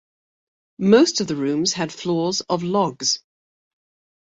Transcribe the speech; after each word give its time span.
Most 0.79 1.21
of 1.21 1.27
the 1.27 1.35
rooms 1.35 1.73
had 1.73 1.93
floors 1.93 2.41
of 2.49 2.63
logs. 2.63 3.19